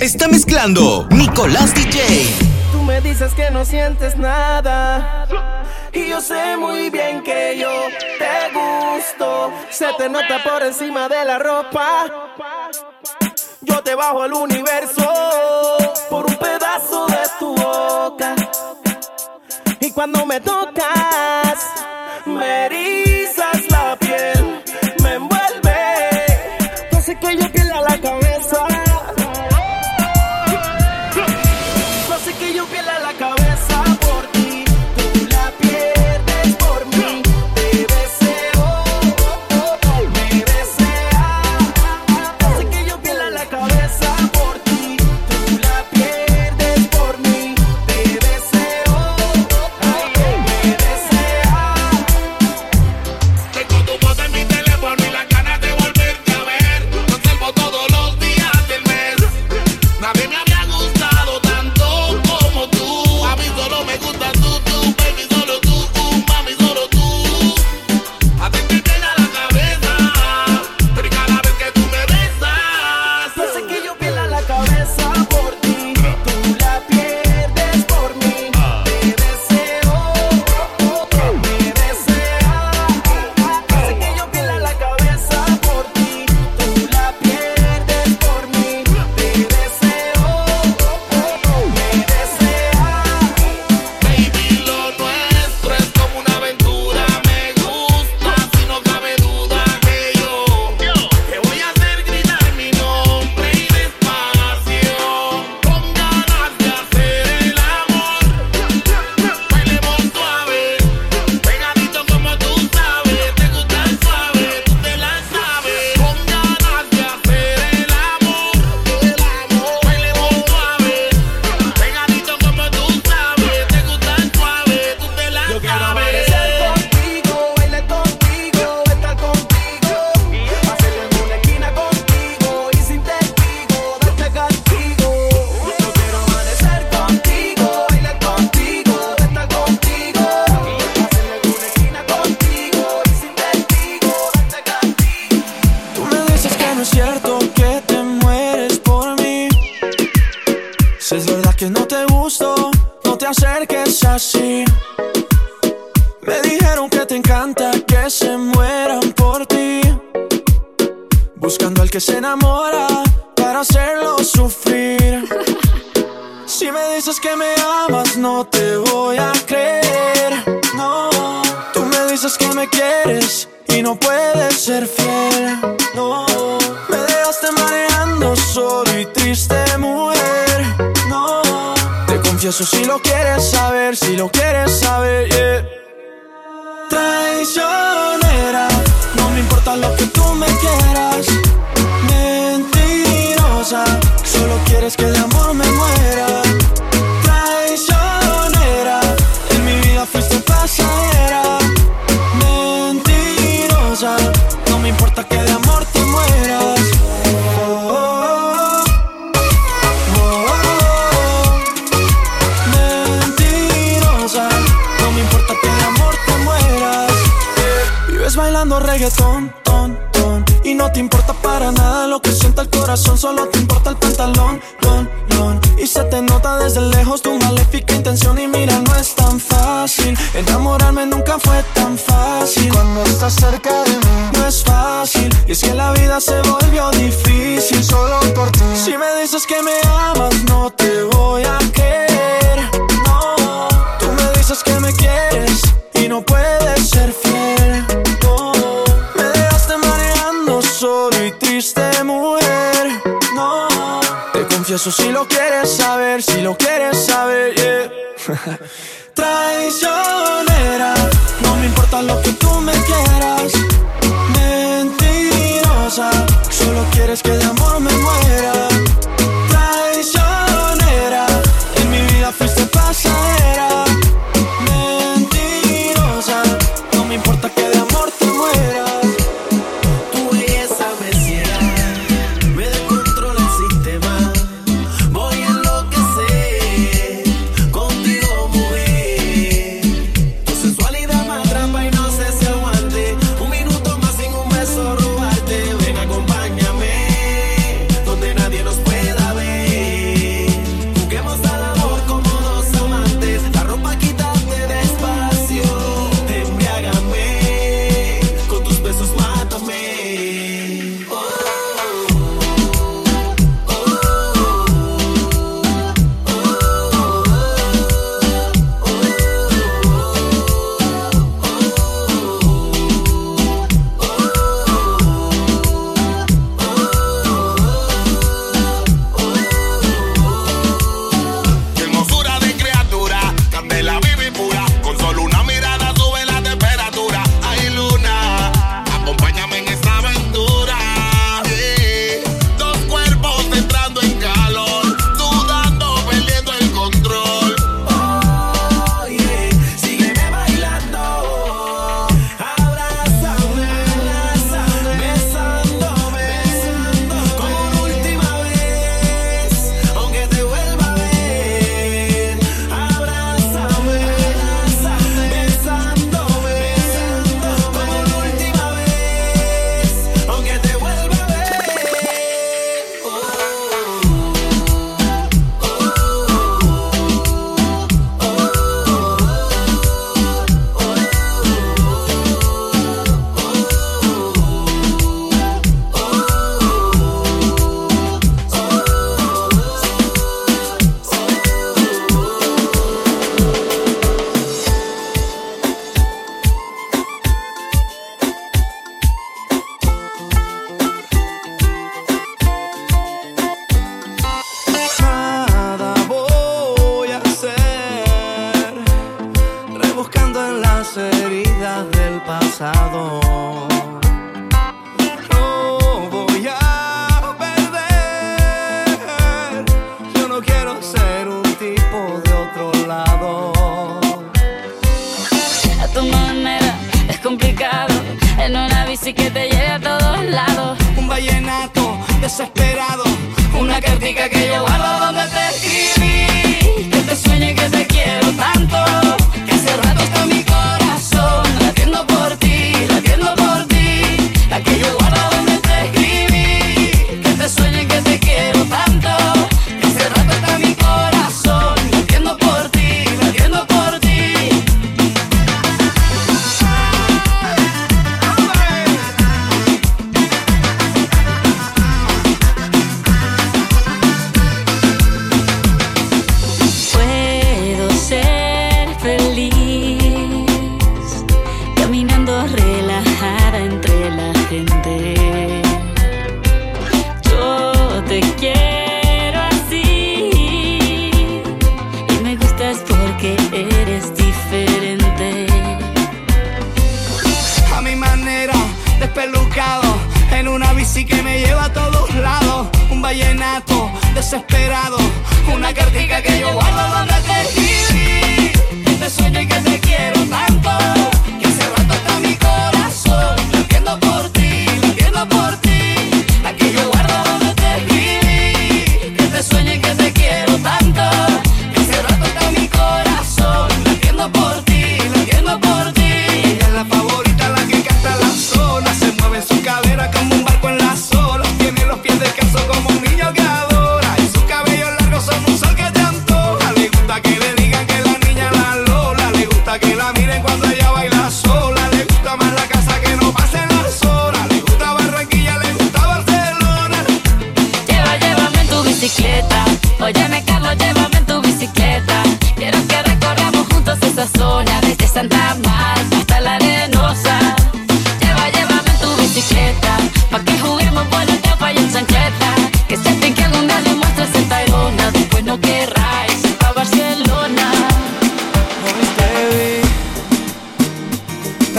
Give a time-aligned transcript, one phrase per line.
[0.00, 2.00] Está mezclando Nicolás DJ.
[2.72, 5.26] Tú me dices que no sientes nada.
[5.92, 7.70] Y yo sé muy bien que yo
[8.18, 9.52] te gusto.
[9.70, 12.06] Se te nota por encima de la ropa.
[13.62, 15.76] Yo te bajo al universo
[16.08, 18.34] por un pedazo de tu boca.
[19.80, 21.66] Y cuando me tocas,
[22.26, 23.07] me herido.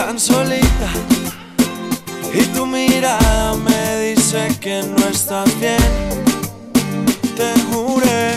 [0.10, 0.90] tan solita
[2.34, 5.78] y tu mirada me dice que no estás bien.
[7.38, 8.34] Te juré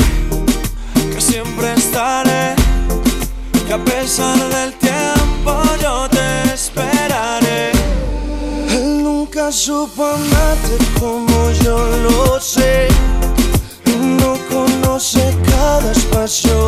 [1.14, 2.57] que siempre estaré,
[3.67, 7.73] que a pesar del tiempo yo te esperaré.
[8.69, 12.88] Él nunca supo amarte como yo lo sé,
[13.87, 16.62] y no conoce cada espacio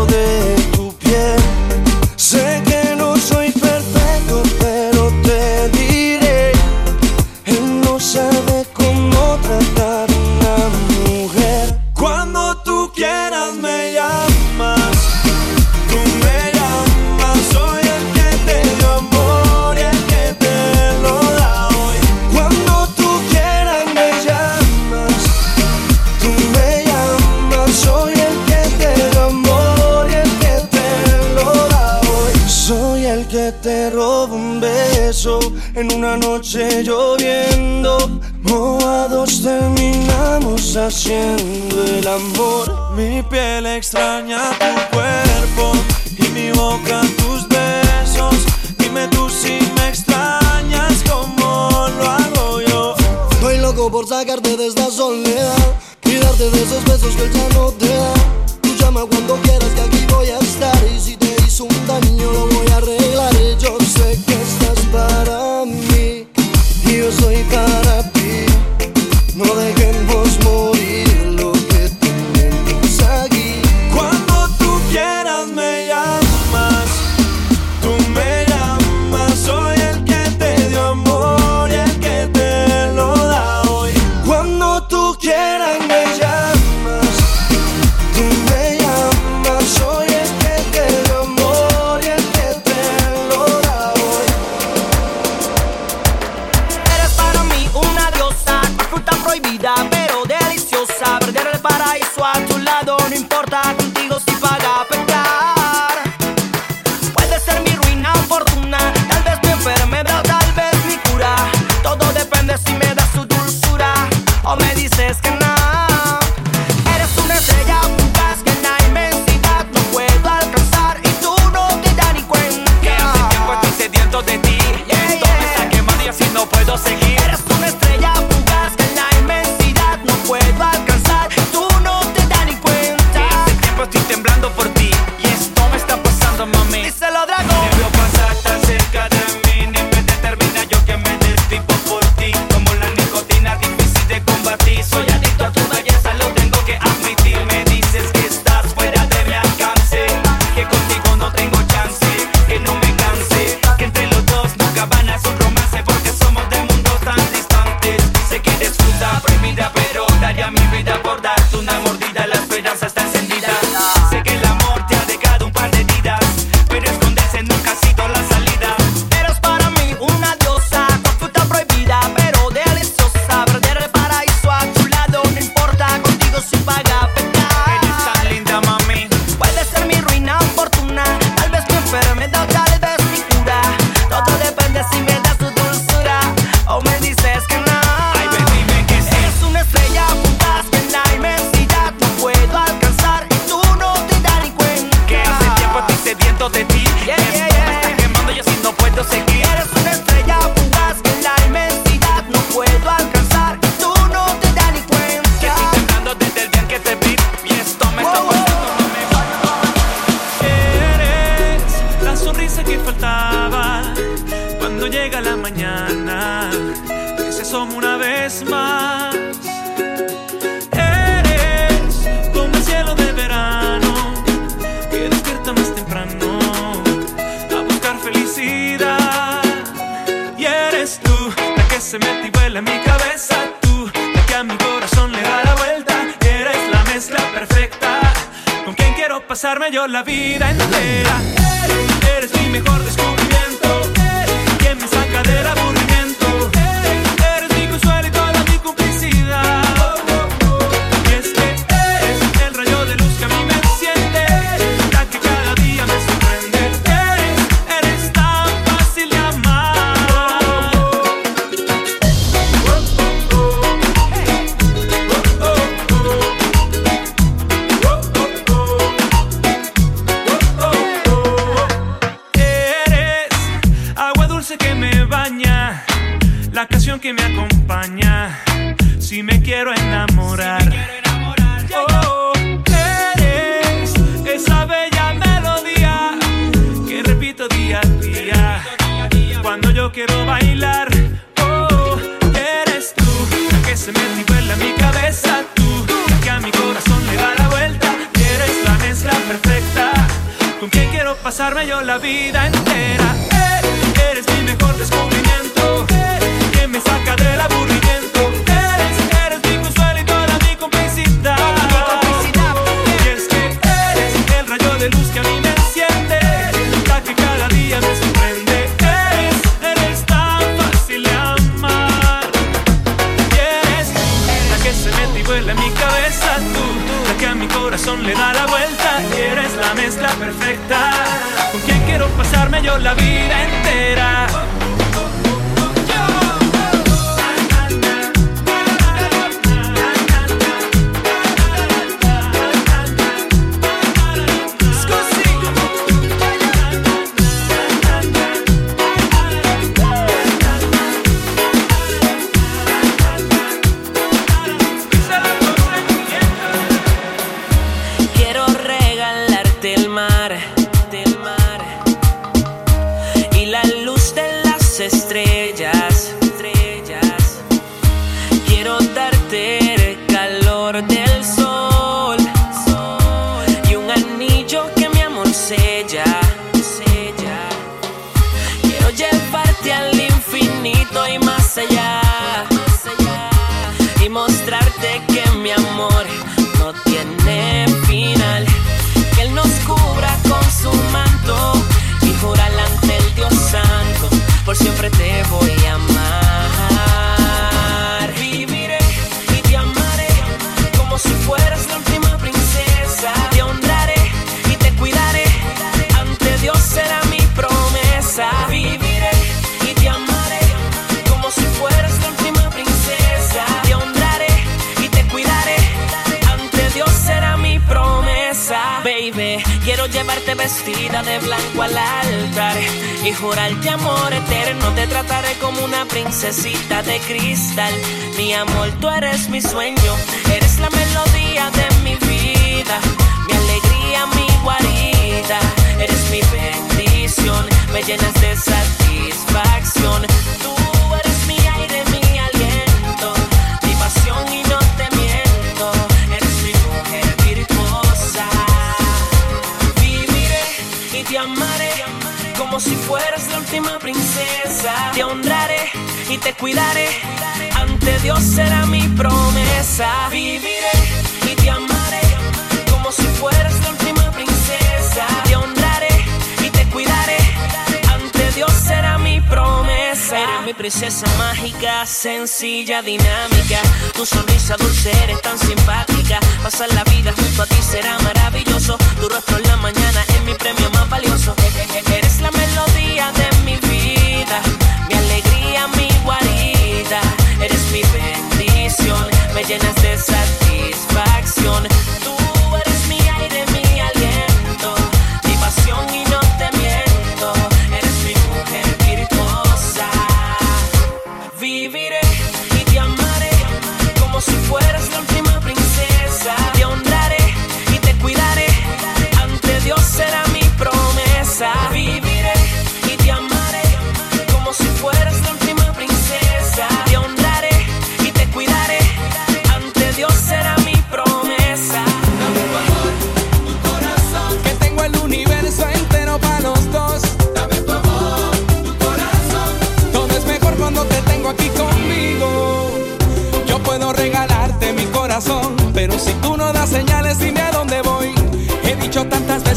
[36.04, 37.96] una noche lloviendo,
[38.42, 42.92] mojados terminamos haciendo el amor.
[42.94, 45.72] Mi piel extraña tu cuerpo
[46.18, 48.36] y mi boca tus besos.
[48.76, 52.94] Dime tú si me extrañas como lo hago yo.
[53.30, 55.56] Estoy loco por sacarte de esta soledad
[56.04, 58.12] y darte de esos besos que ya no te da.
[58.60, 59.40] Tú llama cuando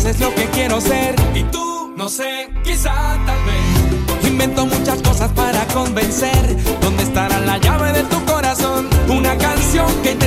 [0.10, 1.16] es lo que quiero ser.
[1.36, 2.94] Y tú, no sé, quizá
[3.26, 4.30] tal vez.
[4.30, 6.58] Invento muchas cosas para convencer.
[6.82, 8.88] ¿Dónde estará la llave de tu corazón?
[9.10, 10.27] Una canción que te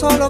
[0.00, 0.29] solo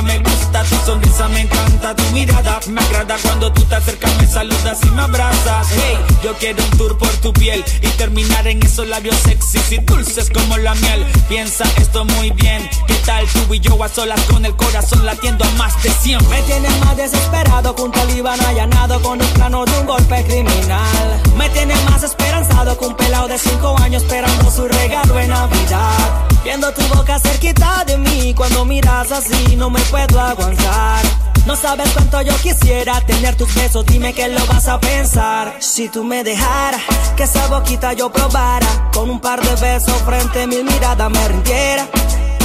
[0.00, 2.60] me gusta tu sonrisa, me encanta tu mirada.
[2.68, 5.66] Me agrada cuando tú te acercas, me saludas y me abrazas.
[5.72, 9.78] Hey, yo quiero un tour por tu piel y terminar en esos labios sexys y
[9.78, 11.04] dulces como la miel.
[11.28, 12.68] Piensa esto muy bien.
[12.86, 16.28] ¿Qué tal tú y yo a solas con el corazón latiendo a más de 100?
[16.30, 21.22] Me tienes más desesperado junto al Líbano allanado con un plano de un golpe criminal.
[21.36, 26.31] Me tienes más esperanzado que un pelado de 5 años esperando su regalo en Navidad.
[26.44, 31.04] Viendo tu boca cerquita de mí, cuando miras así no me puedo aguantar.
[31.46, 35.56] No sabes cuánto yo quisiera tener tus besos, dime que lo vas a pensar.
[35.60, 36.80] Si tú me dejaras,
[37.16, 41.28] que esa boquita yo probara, con un par de besos frente a mi mirada me
[41.28, 41.86] rindiera.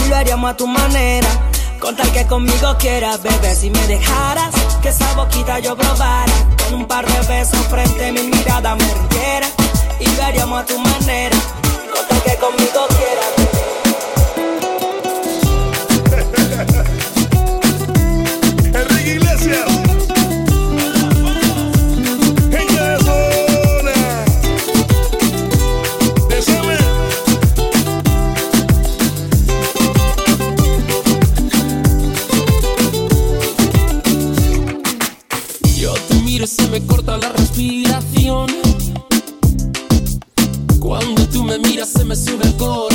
[0.06, 1.30] Y lo haríamos a tu manera,
[1.80, 3.56] con tal que conmigo quieras, bebé.
[3.56, 6.34] Si me dejaras, que esa boquita yo probara,
[6.64, 9.48] con un par de besos frente a mi mirada me rindiera.
[10.00, 11.38] Y lo haríamos a tu manera,
[11.92, 12.97] con tal que conmigo.
[42.18, 42.87] Sube el corazón.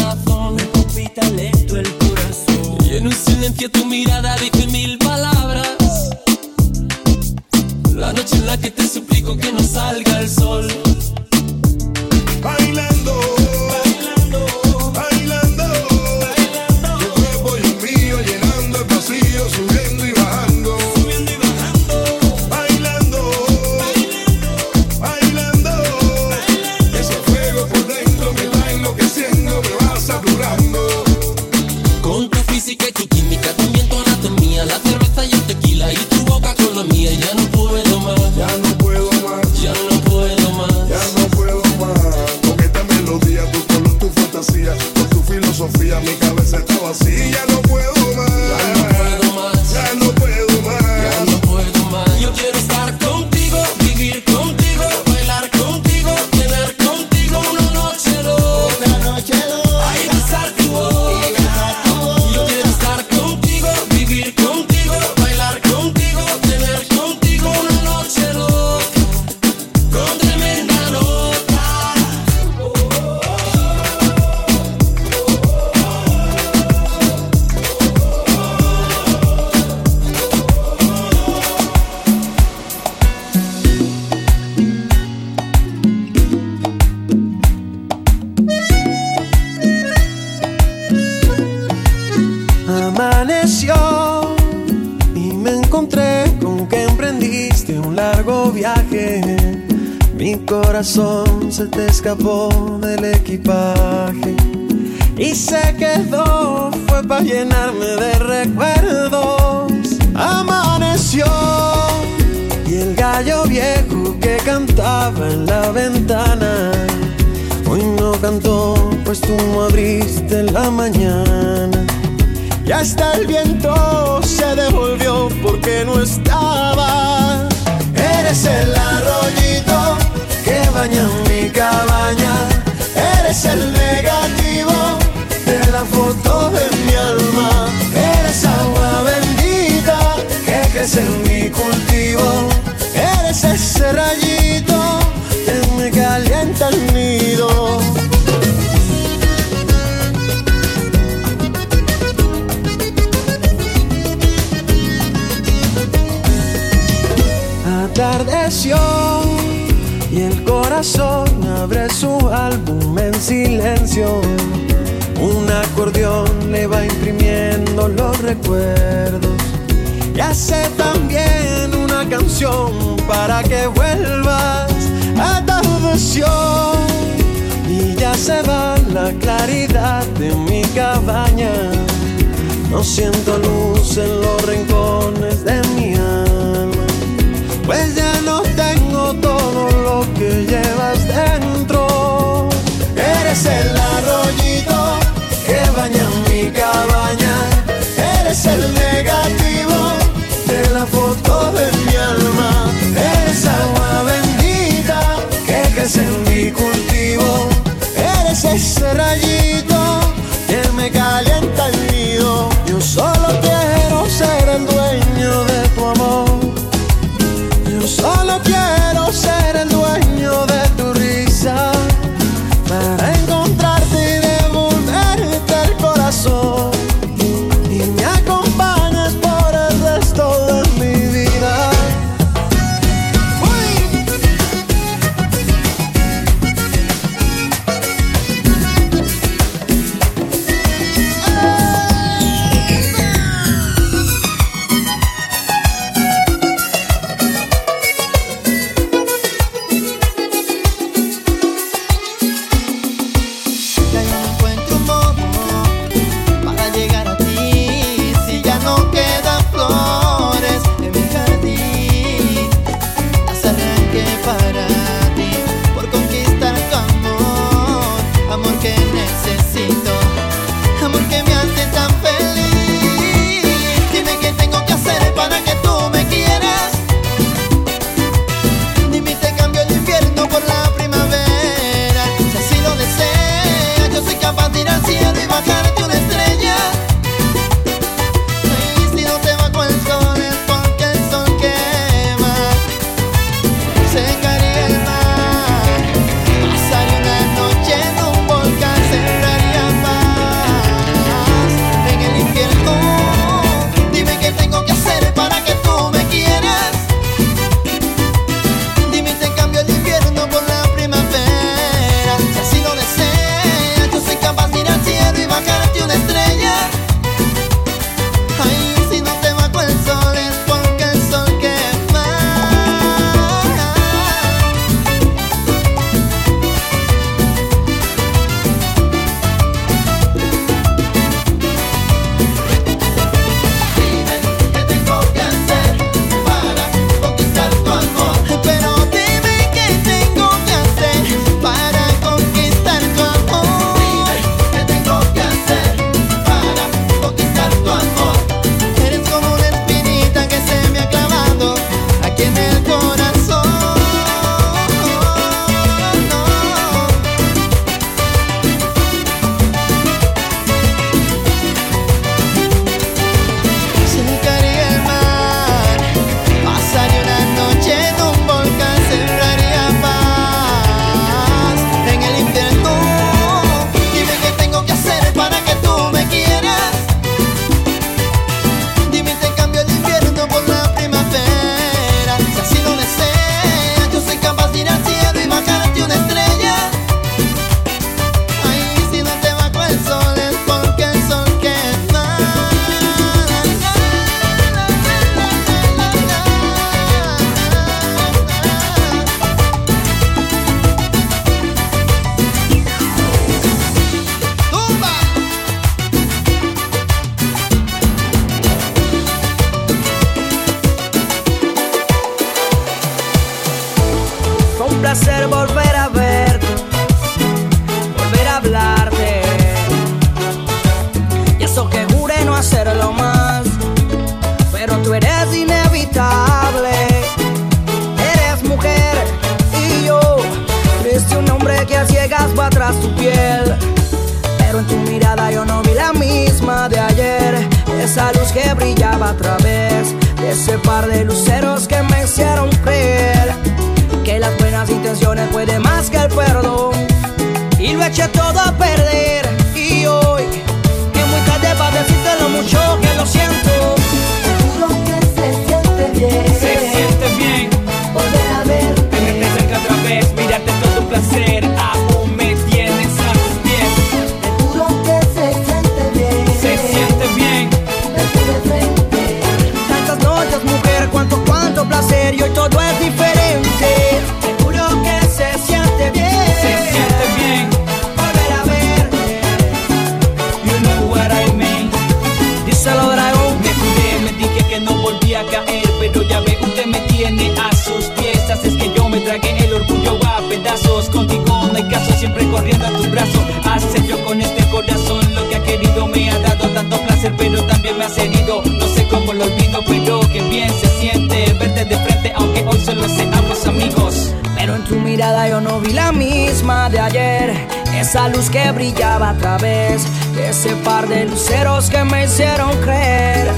[505.33, 507.33] yo no vi la misma de ayer.
[507.74, 509.83] Esa luz que brillaba a través
[510.14, 513.30] de ese par de luceros que me hicieron creer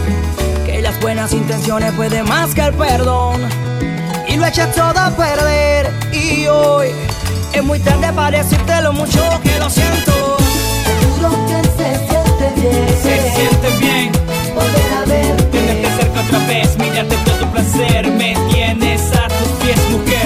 [0.66, 3.40] que las buenas intenciones pueden más que el perdón.
[4.26, 5.88] Y lo eché todo a perder.
[6.10, 6.88] Y hoy
[7.52, 10.36] es muy tarde para decirte lo mucho que lo siento.
[10.84, 12.88] Seguro que se siente bien.
[13.04, 14.12] Se siente bien.
[14.52, 15.44] Volver a verte.
[15.44, 18.10] Tenerte cerca otra vez, mirarte todo tu placer.
[18.10, 20.24] Me tienes a tus pies, mujer.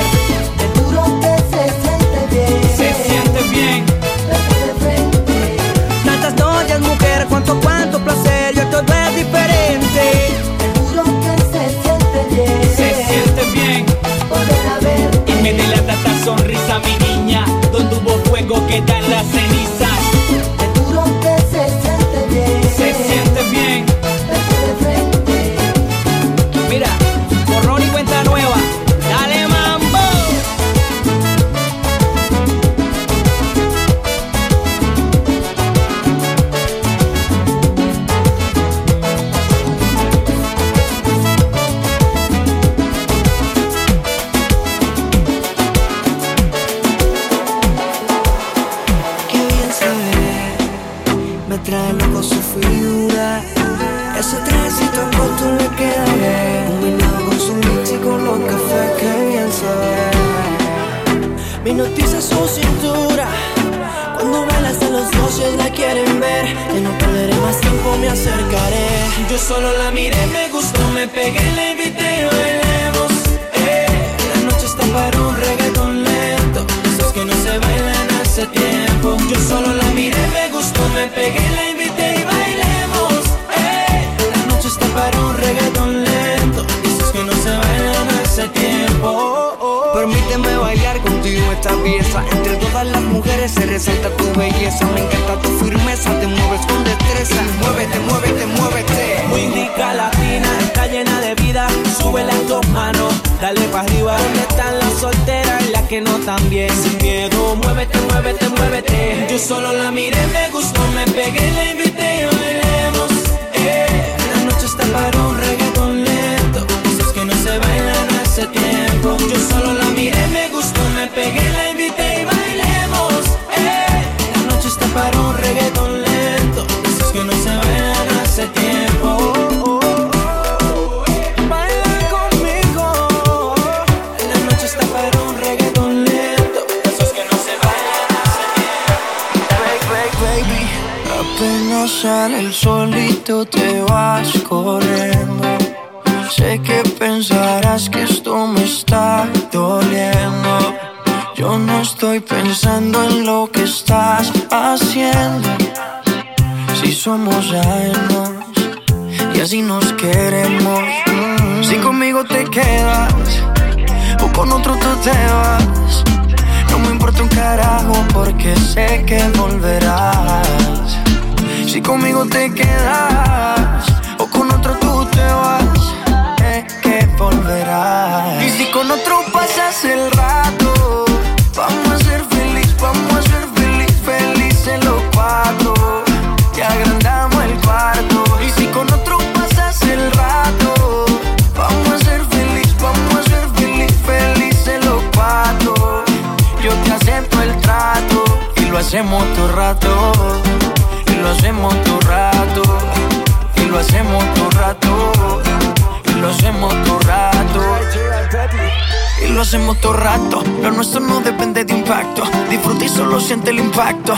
[213.78, 214.17] impacto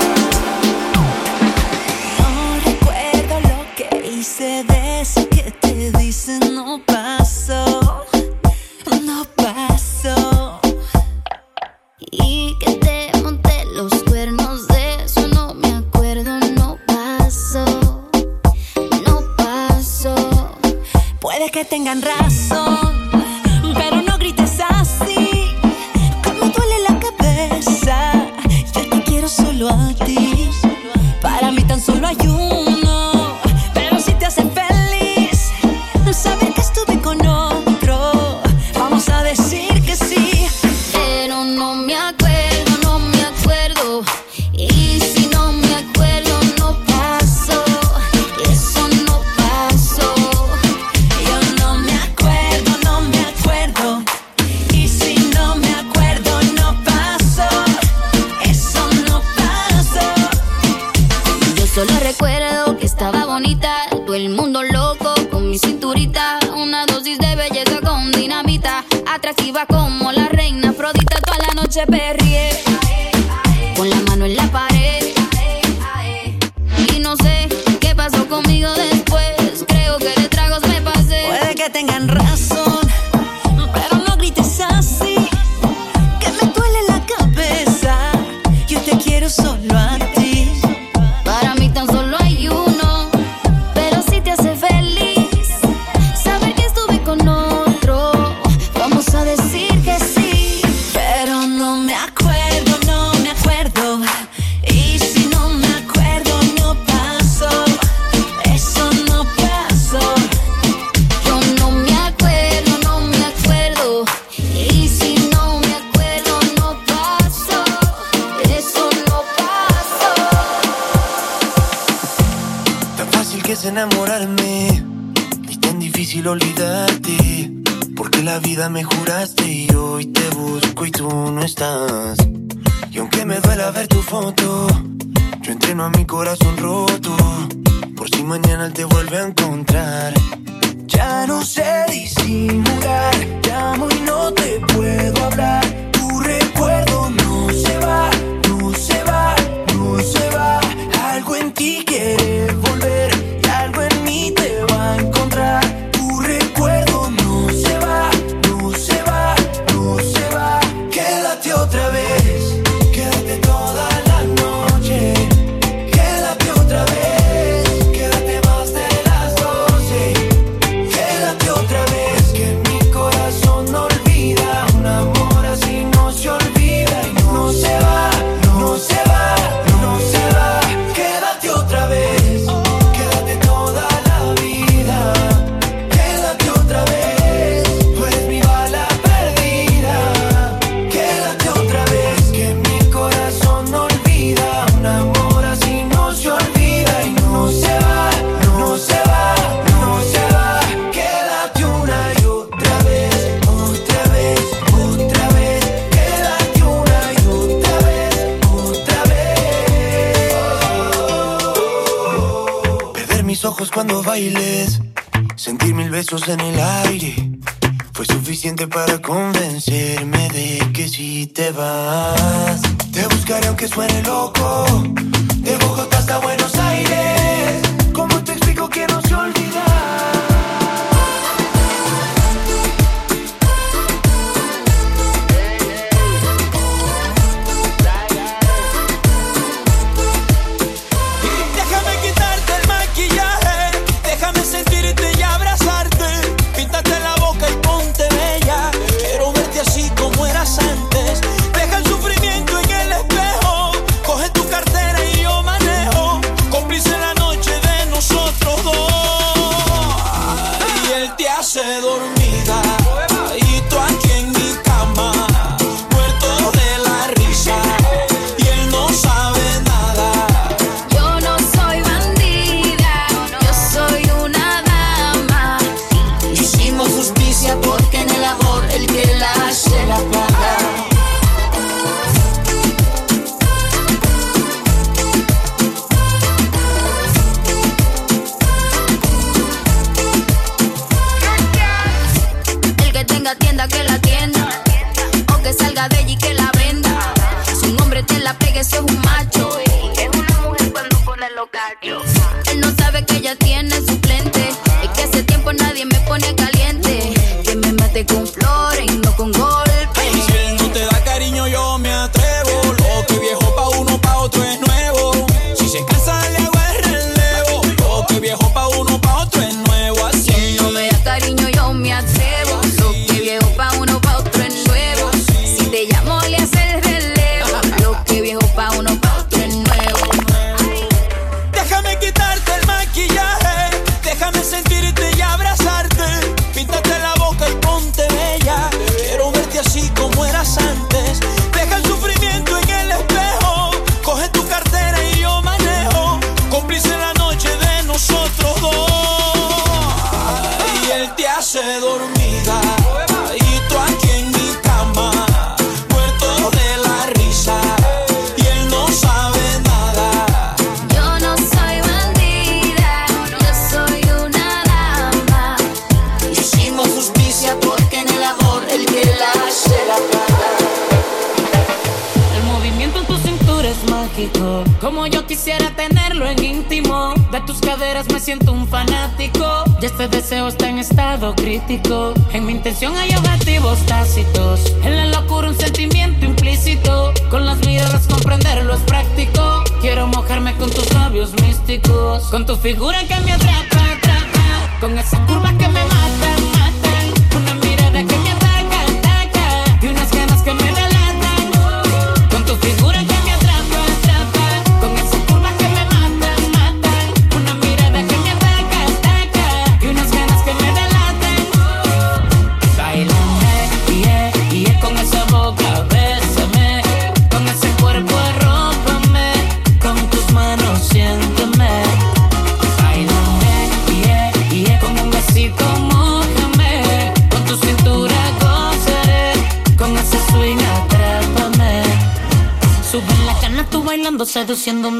[434.61, 434.91] Bailando,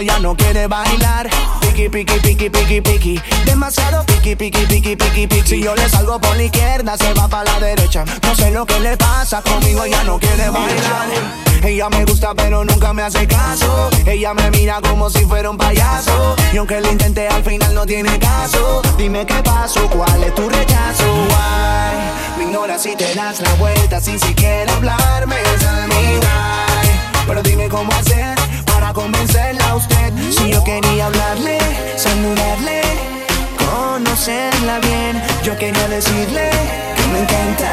[0.00, 1.28] como ya no quiere bailar.
[1.60, 3.22] Piqui, piqui, piqui, piqui, piqui.
[3.44, 5.48] Demasiado piqui, piqui, piqui, piqui, piqui.
[5.48, 8.04] Si yo le salgo por la izquierda, se va para la derecha.
[8.22, 11.08] No sé lo que le pasa, conmigo ya no quiere bailar.
[11.62, 13.90] Ella me gusta, pero nunca me hace caso.
[14.06, 16.36] Ella me mira como si fuera un payaso.
[16.52, 18.82] Y aunque lo intenté, al final no tiene caso.
[18.96, 21.04] Dime qué pasó, cuál es tu rechazo.
[21.28, 22.38] Why?
[22.38, 25.36] Me ignora si te das la vuelta sin siquiera hablarme.
[25.54, 26.20] Esa es mi.
[27.26, 28.39] Pero dime cómo hacer
[28.90, 30.12] para convencerla a usted.
[30.30, 31.58] Si yo quería hablarle,
[31.96, 32.82] saludarle,
[33.58, 36.50] conocerla bien, yo quería decirle
[36.96, 37.72] que me encanta.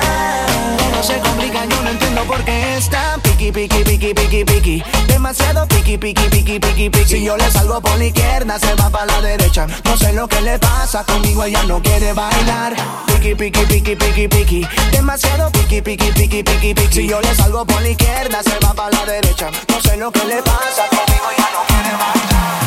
[0.78, 4.84] Todo se complica, yo no entiendo por qué está piqui, piqui, piqui, piqui, piqui.
[5.08, 7.06] Demasiado piqui, piqui, piqui, piqui, piqui.
[7.06, 9.68] Si yo le salgo por la izquierda, se va para la derecha.
[9.86, 12.76] No sé lo que le pasa, conmigo ella no quiere bailar.
[13.18, 14.68] Piqui, piqui, piqui, piqui, piqui.
[14.92, 16.94] Demasiado piqui, piqui, piqui, piqui, piqui.
[16.94, 19.50] Si yo le salgo por la izquierda, se va para la derecha.
[19.70, 22.58] No sé lo que le pasa, conmigo ella no quiere bailar.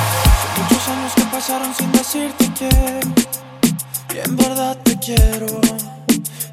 [0.59, 3.09] Muchos años que pasaron sin decirte quiero
[4.13, 5.47] Y en verdad te quiero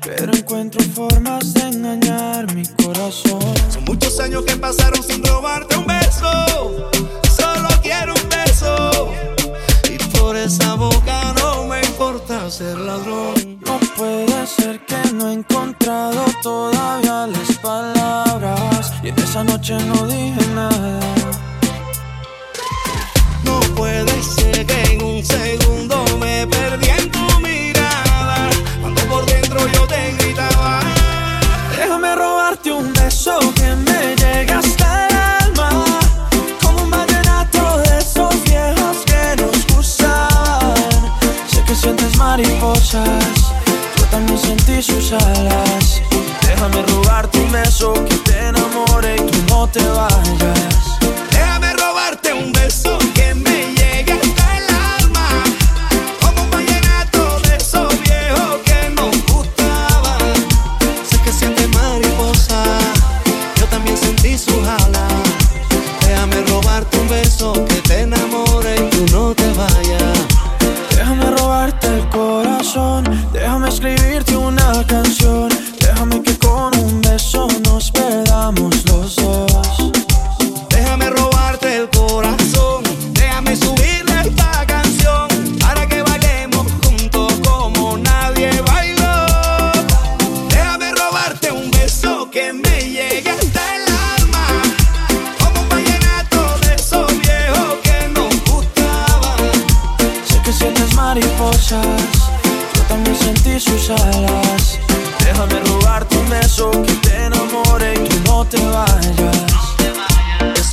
[0.06, 5.88] Pero encuentro formas de engañar mi corazón Son muchos años que pasaron sin robarte un
[5.88, 6.92] beso.
[7.36, 9.12] Solo quiero un beso.
[9.90, 13.57] Y por esa boca no me importa ser ladrón.
[14.58, 18.94] Ser que no he encontrado todavía las palabras.
[19.04, 21.00] Y en esa noche no dije nada.
[23.44, 28.50] No puede ser que en un segundo me perdí en tu mirada.
[28.82, 30.80] Cuando por dentro yo te gritaba.
[31.78, 35.70] Déjame robarte un beso que me llegue hasta el alma.
[36.62, 40.76] Como un vallenato de esos viejos que nos gustaban
[41.48, 43.37] Sé que sientes mariposas,
[44.12, 46.02] también sentí sus alas.
[46.42, 50.97] Déjame robarte un beso que te enamore y tú no te vayas
[92.70, 93.57] me llegue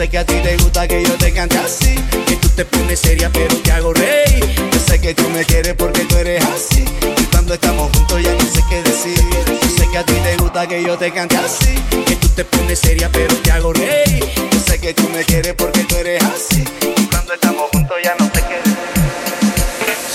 [0.05, 1.95] sé que a ti te gusta que yo te cante así,
[2.27, 4.45] que tú te pones seria pero te hago reír.
[4.73, 6.85] Yo sé que tú me quieres porque tú eres así,
[7.17, 9.19] y cuando estamos juntos ya no sé qué decir.
[9.63, 11.75] Yo sé que a ti te gusta que yo te cante así,
[12.07, 14.25] que tú te pones seria pero te hago reír.
[14.53, 18.15] Yo sé que tú me quieres porque tú eres así, y cuando estamos juntos ya
[18.19, 18.85] no sé qué decir.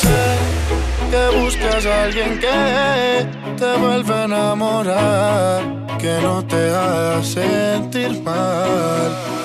[0.02, 3.26] Sé que buscas a alguien que
[3.58, 9.40] te vuelva a enamorar, que no te haga sentir mal.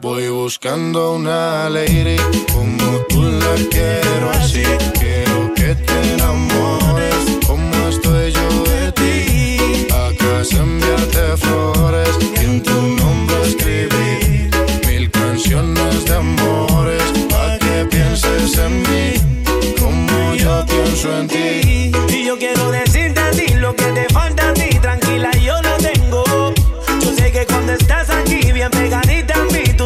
[0.00, 2.16] Voy buscando una lady
[2.52, 4.62] como tú la quiero así.
[4.96, 9.88] Quiero que te enamores como estoy yo de ti.
[9.92, 14.50] A casa enviarte flores y en tu nombre escribir
[14.86, 19.44] mil canciones de amores para que pienses en mí
[19.80, 21.67] como yo pienso en ti.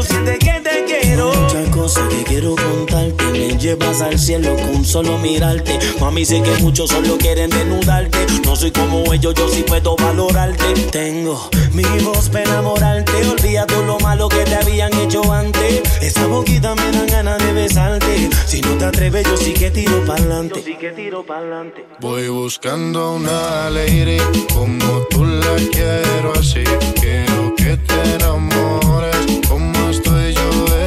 [0.02, 1.32] Tú sientes que te quiero.
[1.32, 5.78] Muchas cosas que quiero contarte Me llevas al cielo con solo mirarte.
[6.00, 8.26] Mami, sé que muchos solo quieren desnudarte.
[8.44, 10.74] No soy como ellos, yo sí puedo valorarte.
[10.90, 15.82] Tengo mi voz para enamorarte Olvida todo lo malo que te habían hecho antes.
[16.00, 18.30] Esa boquita me dan ganas de besarte.
[18.46, 20.60] Si no te atreves, yo sí que tiro pa'lante.
[20.60, 21.86] Yo sí que tiro pa'lante.
[22.00, 24.18] Voy buscando una lady
[24.52, 26.64] como tú la quiero así.
[27.00, 29.16] Quiero que te enamores.
[29.48, 29.81] Como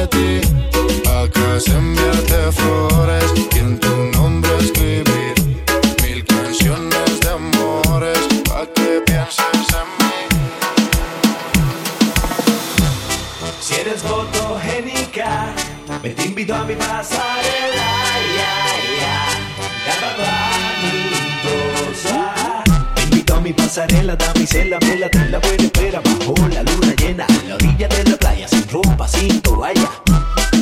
[0.06, 0.40] ti.
[1.08, 5.34] A casa enviarte flores y en tu nombre escribir
[6.02, 10.18] mil canciones de amores para que pienses en mí.
[13.60, 15.54] Si eres fotogénica,
[16.02, 17.95] me te invito a mi pasarela.
[23.76, 28.04] Pasarela, damisela, vela, tras la buena espera bajo la luna llena, a la orilla de
[28.04, 29.90] la playa, sin ropa, sin toalla.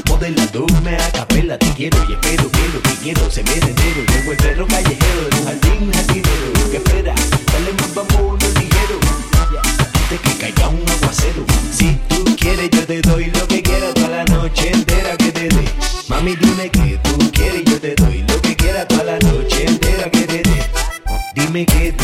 [0.08, 4.02] Modelándome a capela, te quiero y espero que lo que quiero se me entero.
[4.08, 6.70] Llevo el perro callejero de un jardín jardinero.
[6.72, 7.14] ¿Qué espera?
[7.52, 8.98] Dale más vámonos ligero.
[9.62, 11.44] Antes que caiga un aguacero.
[11.70, 15.48] Si tú quieres, yo te doy lo que quieras toda la noche entera que te
[15.48, 15.64] dé.
[16.08, 20.10] Mami, dime que tú quieres, yo te doy lo que quieras toda la noche entera
[20.10, 20.64] que te dé.
[21.36, 22.03] Dime que tú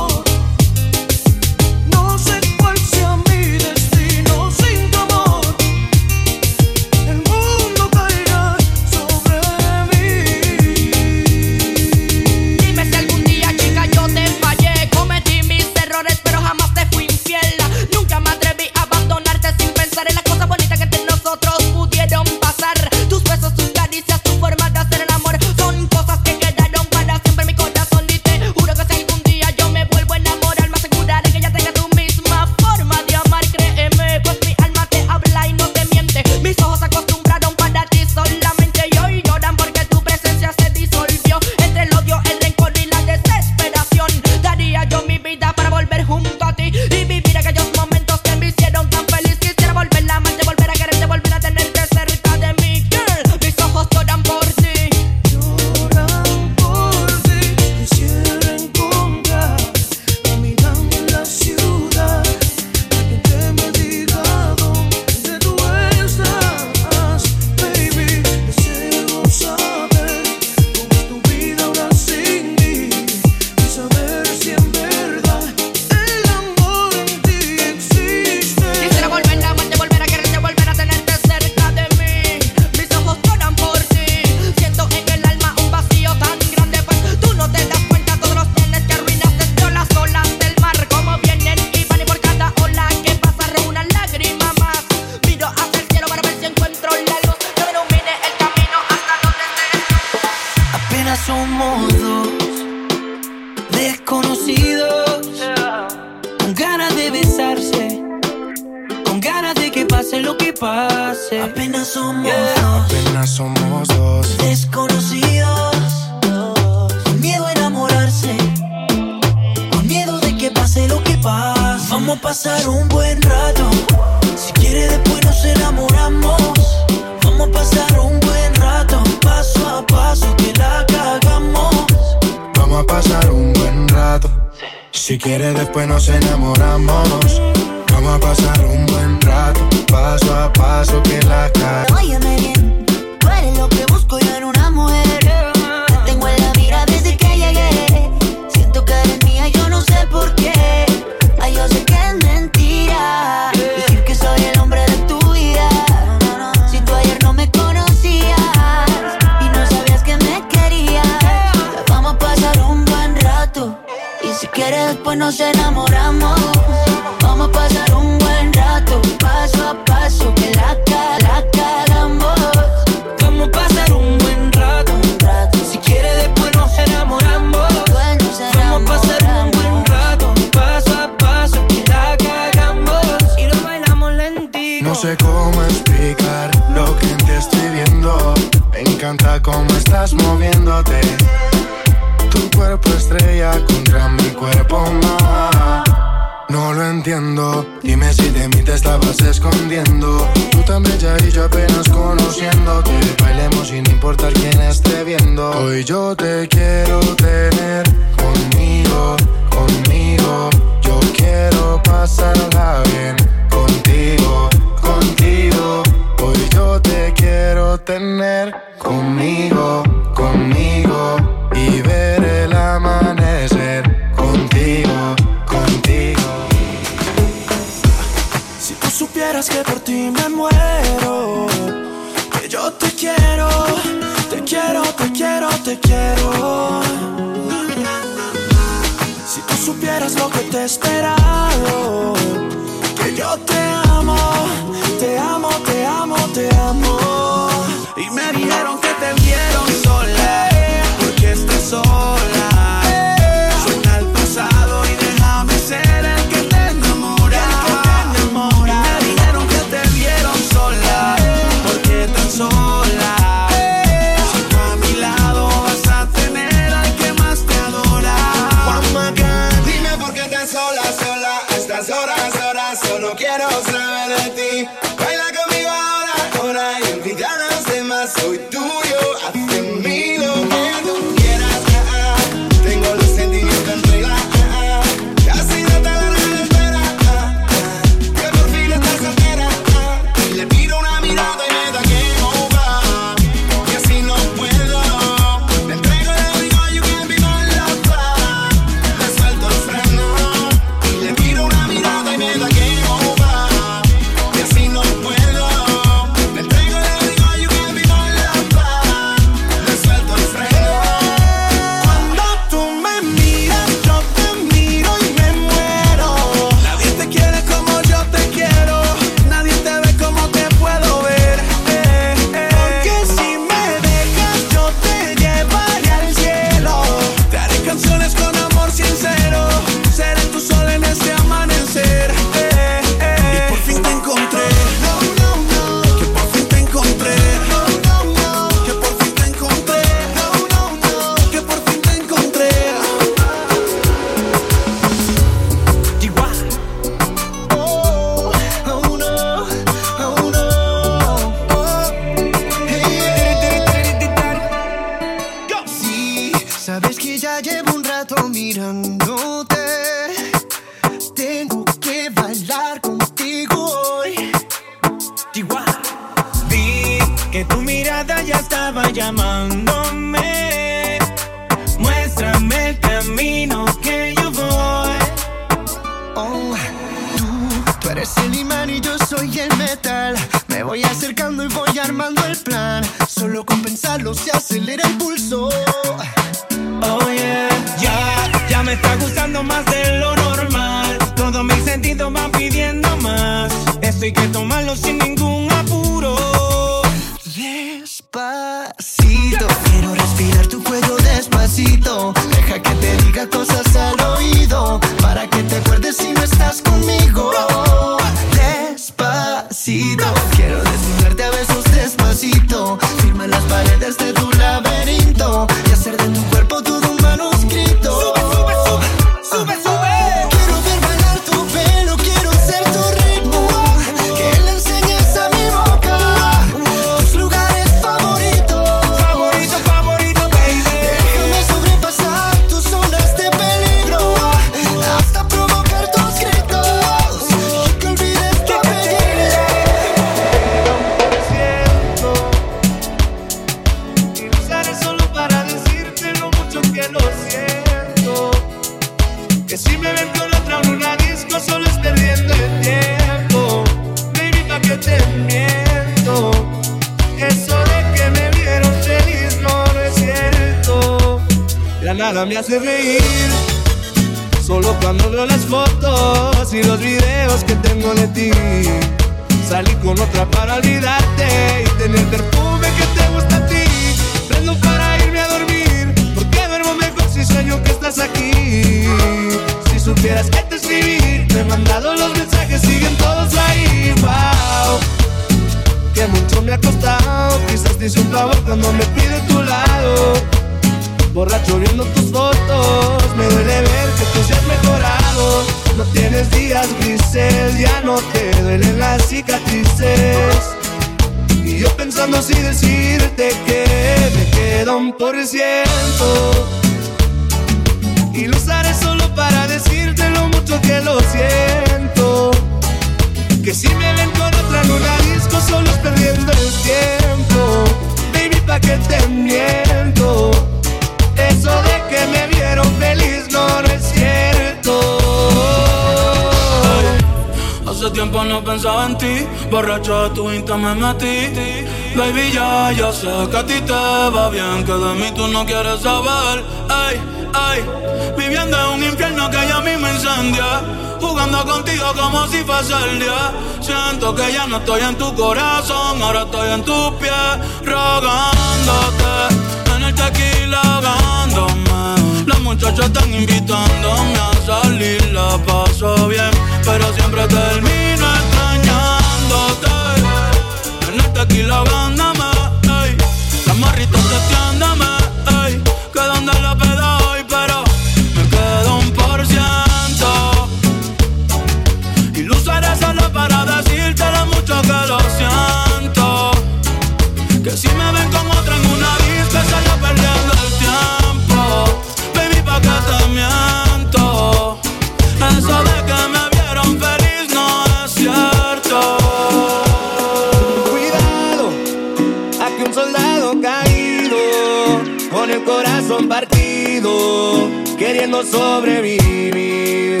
[598.24, 600.00] Sobrevivir.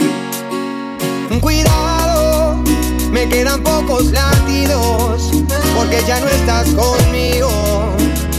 [1.40, 2.56] Cuidado,
[3.10, 5.30] me quedan pocos latidos,
[5.76, 7.50] porque ya no estás conmigo.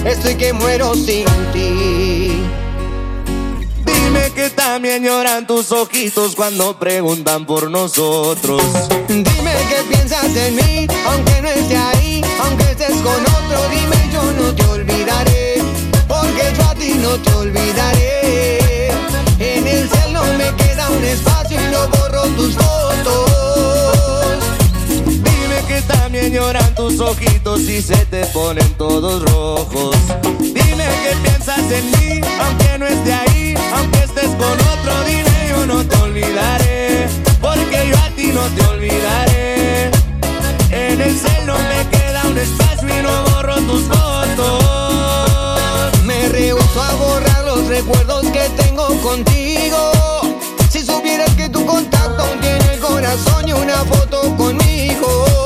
[0.06, 2.41] Estoy que muero sin ti.
[3.86, 8.62] Dime que también lloran tus ojitos cuando preguntan por nosotros.
[9.07, 13.70] Dime qué piensas en mí, aunque no esté ahí, aunque estés con otro.
[13.70, 15.62] Dime yo no te olvidaré,
[16.07, 18.65] porque yo a ti no te olvidaré.
[26.16, 29.98] También lloran tus ojitos y se te ponen todos rojos.
[30.40, 35.04] Dime que piensas en mí, aunque no esté ahí, aunque estés con otro.
[35.06, 37.10] Dime yo no te olvidaré,
[37.42, 39.92] porque yo a ti no te olvidaré.
[40.72, 44.64] En el cielo me queda un espacio y no borro tus fotos.
[46.06, 49.92] Me rehuso a borrar los recuerdos que tengo contigo.
[50.70, 55.44] Si supieras que tu contacto tiene el corazón y una foto conmigo.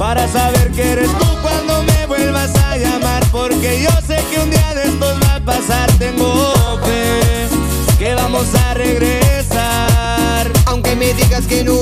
[0.00, 4.50] Para saber que eres tú cuando me vuelvas a llamar, porque yo sé que un
[4.50, 5.92] día de va a pasar.
[5.98, 7.46] Tengo fe
[7.98, 10.50] que vamos a regresar.
[10.64, 11.74] Aunque me digas que no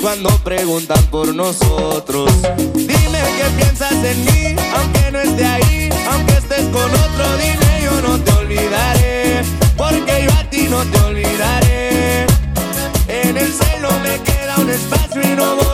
[0.00, 2.30] cuando preguntan por nosotros.
[2.74, 7.36] Dime que piensas en mí, aunque no esté ahí, aunque estés con otro.
[7.38, 9.42] Dime yo no te olvidaré,
[9.76, 12.26] porque yo a ti no te olvidaré.
[13.08, 15.69] En el cielo me queda un espacio y no borro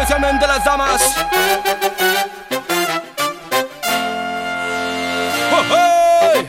[0.00, 1.02] especialmente las damas.
[5.52, 6.46] ¡Oh, hey!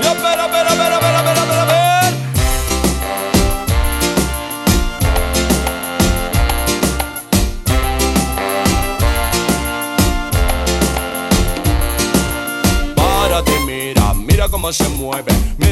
[0.00, 1.22] Y a ver, a ver, a ver, a ver, a
[13.66, 15.32] mira, mira cómo se mueve,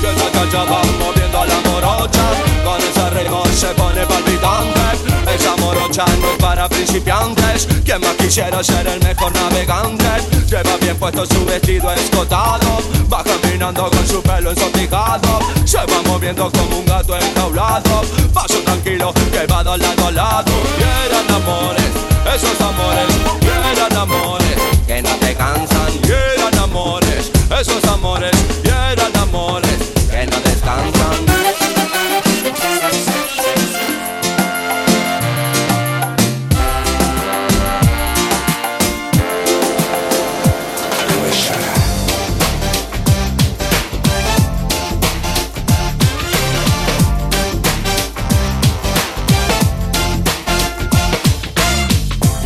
[0.00, 2.24] Que esa chacha va moviendo a la morocha.
[2.64, 4.86] Con ese ritmo se pone palpitante.
[5.34, 7.66] Esa morocha no es para principiantes.
[7.84, 10.04] Quien más quisiera ser el mejor navegante.
[10.48, 12.78] Lleva bien puesto su vestido escotado.
[13.12, 18.02] Va caminando con su pelo ensortijado Se va moviendo como un gato enjaulado.
[18.32, 20.52] Paso tranquilo que va de lado a lado.
[20.78, 21.90] Y amores,
[22.34, 23.06] esos amores.
[23.40, 25.92] Y amores que no te cansan.
[26.04, 28.32] Y amores, esos amores.
[28.62, 29.85] Y amores
[30.30, 31.26] no descansan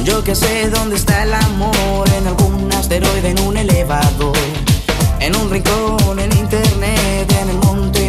[0.04, 4.36] Yo que sé dónde está el amor, en algún asteroide, en un elevador,
[5.20, 7.69] en un rincón, en internet, en el monte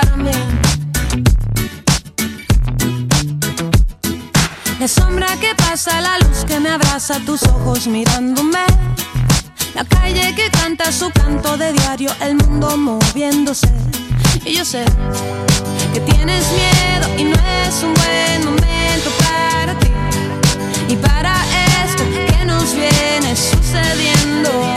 [0.00, 0.32] para.
[4.80, 8.64] La sombra que pasa, la luz que me abraza, tus ojos mirándome.
[9.74, 13.68] La calle que canta su canto de diario, el mundo moviéndose.
[14.44, 14.84] Y yo sé
[15.92, 19.88] que tienes miedo y no es un buen momento para ti.
[20.88, 21.34] Y para
[21.84, 24.73] esto que nos viene sucediendo.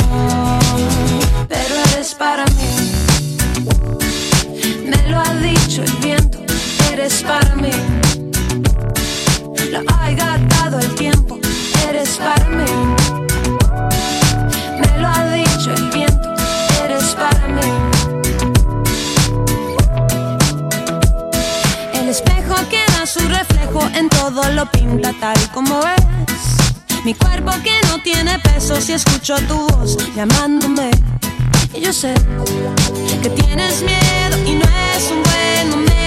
[7.08, 7.72] eres para mí.
[9.72, 11.40] Lo ha gastado el tiempo,
[11.88, 12.66] eres para mí.
[14.82, 16.34] Me lo ha dicho el viento,
[16.84, 17.70] eres para mí.
[21.94, 27.06] El espejo que da su reflejo en todo lo pinta tal como es.
[27.06, 30.92] Mi cuerpo que no tiene peso si escucho tu voz llamándome.
[31.74, 32.14] Y yo sé
[33.24, 36.07] que tienes miedo y no es un buen momento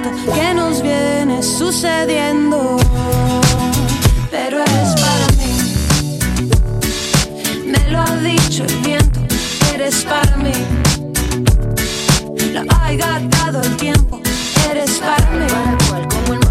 [0.00, 2.76] que nos viene sucediendo.
[4.30, 6.18] Pero es para mí,
[7.66, 9.20] me lo ha dicho el viento,
[9.74, 10.52] eres para mí.
[12.52, 12.92] Lo ha
[13.28, 14.20] dado el tiempo,
[14.70, 16.45] eres para mí.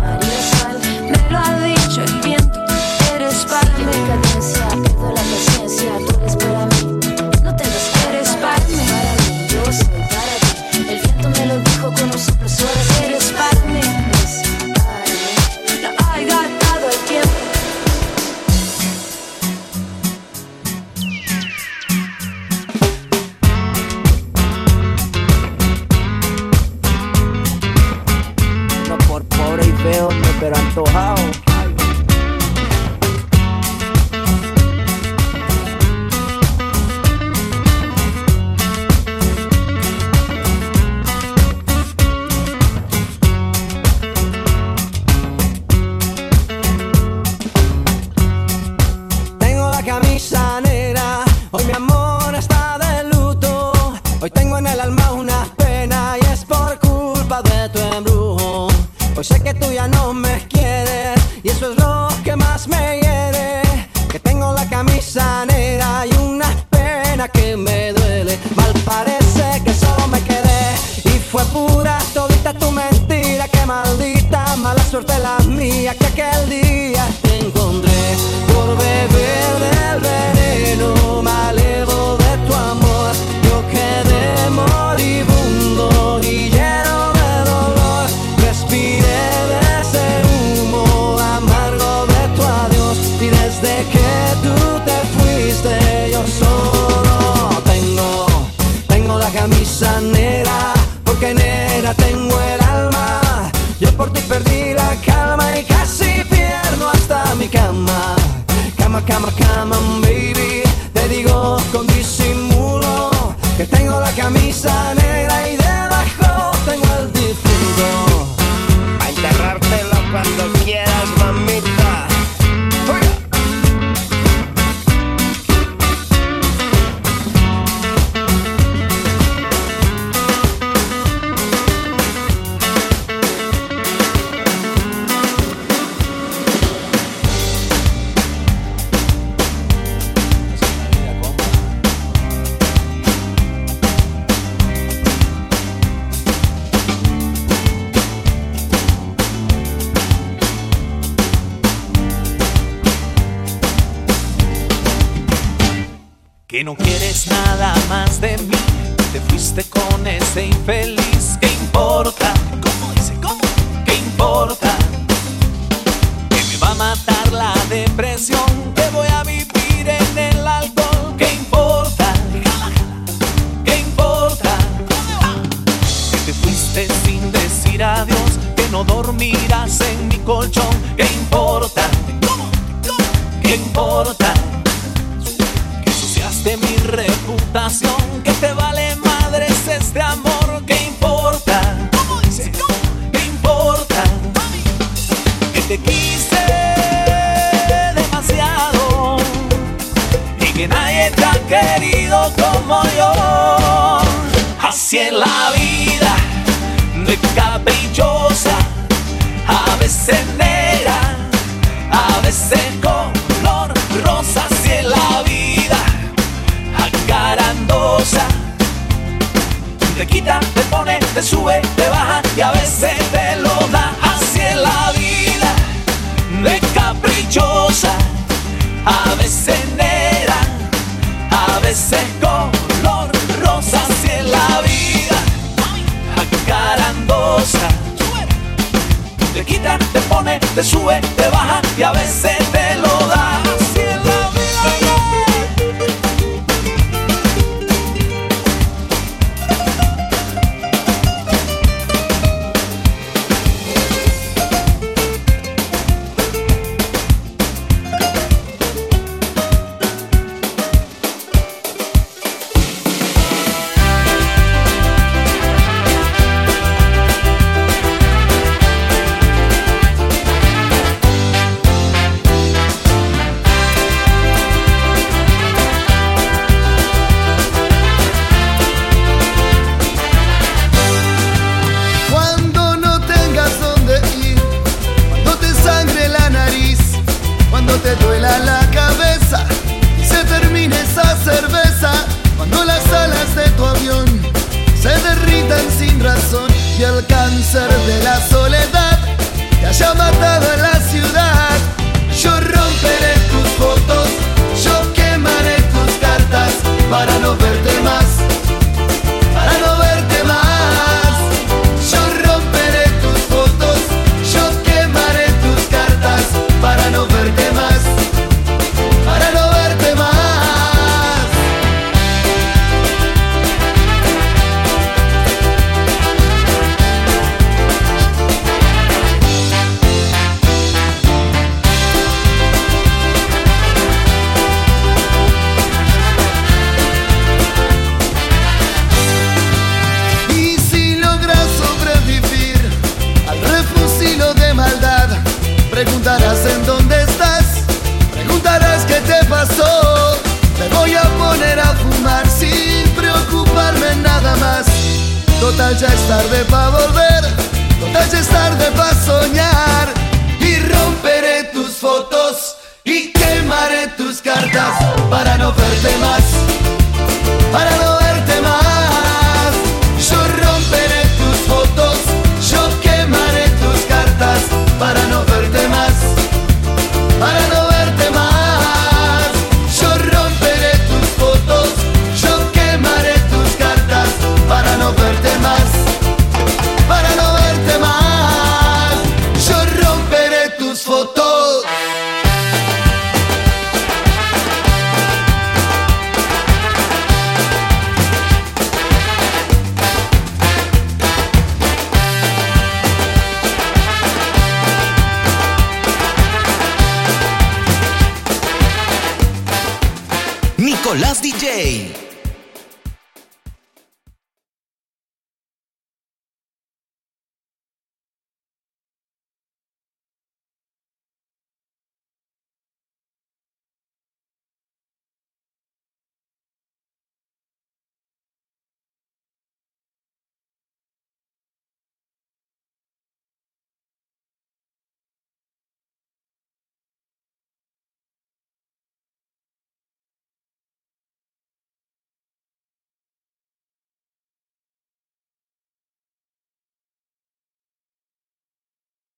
[30.76, 31.25] So how?